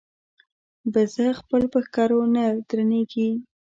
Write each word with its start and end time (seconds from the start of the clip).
بزه 0.93 1.27
خپل 1.39 1.61
په 1.73 1.79
ښکرو 1.85 2.21
نه 2.35 2.43
درنېږي. 2.69 3.29